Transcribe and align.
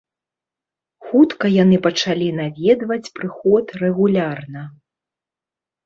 Хутка 1.09 1.45
яны 1.63 1.77
пачалі 1.85 2.27
наведваць 2.41 3.13
прыход 3.21 3.65
рэгулярна. 3.85 4.61